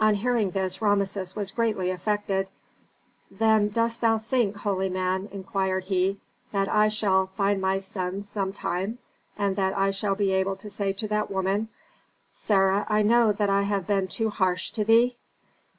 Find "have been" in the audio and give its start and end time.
13.64-14.08